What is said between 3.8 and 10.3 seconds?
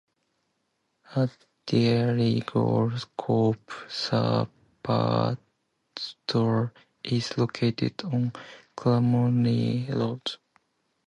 Superstore is located on Kilmoney Road.